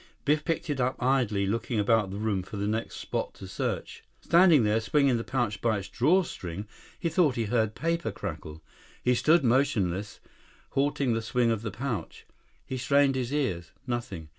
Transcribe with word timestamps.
Biff 0.25 0.43
picked 0.43 0.67
it 0.71 0.81
up 0.81 0.95
idly, 0.99 1.45
looking 1.45 1.79
about 1.79 2.09
the 2.09 2.17
room 2.17 2.41
for 2.41 2.57
the 2.57 2.65
next 2.65 2.95
spot 2.97 3.35
to 3.35 3.47
search. 3.47 4.03
Standing 4.21 4.63
there, 4.63 4.79
swinging 4.81 5.17
the 5.17 5.23
pouch 5.23 5.61
by 5.61 5.77
its 5.77 5.89
draw 5.89 6.23
string, 6.23 6.65
he 6.99 7.07
thought 7.07 7.35
he 7.35 7.43
heard 7.45 7.75
paper 7.75 8.11
crackle. 8.11 8.63
He 9.03 9.13
stood 9.13 9.43
motionless, 9.43 10.19
halting 10.71 11.13
the 11.13 11.21
swing 11.21 11.51
of 11.51 11.61
the 11.61 11.69
pouch. 11.69 12.25
He 12.65 12.77
strained 12.77 13.13
his 13.13 13.31
ears. 13.31 13.69
Nothing. 13.85 14.29